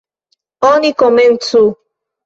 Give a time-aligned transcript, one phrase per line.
[0.71, 1.65] Oni komencu!